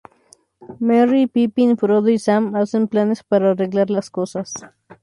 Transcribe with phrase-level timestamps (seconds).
[0.79, 4.51] Merry, Pippin, Frodo y Sam hacen planes para arreglar las cosas.